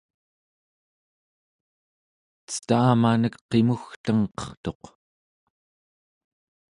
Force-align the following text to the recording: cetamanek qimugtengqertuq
cetamanek 2.51 3.35
qimugtengqertuq 3.49 4.83